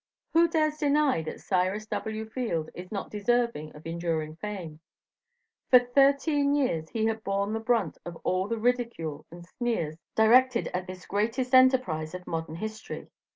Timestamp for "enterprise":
11.53-12.15